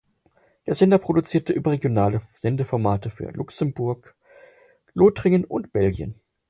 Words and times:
Der 0.65 0.73
Sender 0.73 0.97
produzierte 0.97 1.53
überregionale 1.53 2.21
Sendeformate 2.21 3.11
für 3.11 3.31
Luxemburg, 3.33 4.15
Lothringen 4.95 5.45
und 5.45 5.71
Belgien. 5.73 6.19